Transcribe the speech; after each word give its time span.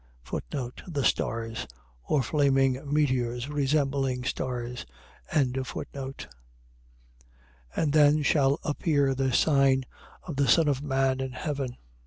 The 0.31 1.03
stars.. 1.05 1.67
.Or 2.05 2.23
flaming 2.23 2.81
meteors 2.91 3.49
resembling 3.49 4.23
stars. 4.23 4.87
24:30. 5.31 6.25
And 7.75 7.93
then 7.93 8.23
shall 8.23 8.59
appear 8.63 9.13
the 9.13 9.31
sign 9.31 9.83
of 10.23 10.37
the 10.37 10.47
Son 10.47 10.67
of 10.67 10.81
man 10.81 11.19
in 11.21 11.33
heaven. 11.33 11.77